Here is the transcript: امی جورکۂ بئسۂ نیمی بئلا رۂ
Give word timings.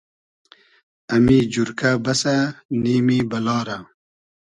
امی 1.13 1.39
جورکۂ 1.53 1.91
بئسۂ 2.03 2.35
نیمی 2.81 3.19
بئلا 3.29 3.57
رۂ 3.67 3.77